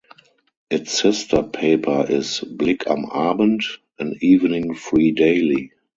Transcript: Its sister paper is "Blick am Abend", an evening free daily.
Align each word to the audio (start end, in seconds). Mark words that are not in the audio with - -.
Its 0.71 0.99
sister 0.99 1.43
paper 1.43 2.07
is 2.09 2.39
"Blick 2.39 2.87
am 2.89 3.05
Abend", 3.11 3.61
an 3.99 4.15
evening 4.19 4.73
free 4.73 5.11
daily. 5.11 5.73